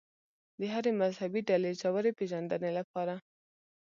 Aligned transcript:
د 0.59 0.61
هرې 0.73 0.91
مذهبي 1.01 1.41
ډلې 1.49 1.71
ژورې 1.81 2.11
پېژندنې 2.19 2.71
لپاره. 2.79 3.15